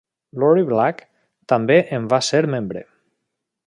Lori 0.43 0.63
Black 0.69 1.03
també 1.55 1.79
en 1.99 2.11
va 2.15 2.23
ser 2.33 2.43
membre. 2.57 2.87